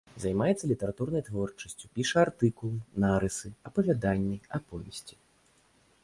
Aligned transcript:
Займаецца 0.21 0.67
літаратурнай 0.69 1.23
творчасцю, 1.27 1.85
піша 1.97 2.19
артыкулы, 2.27 2.79
нарысы, 3.03 3.47
апавяданні, 3.71 4.37
аповесці. 4.59 5.15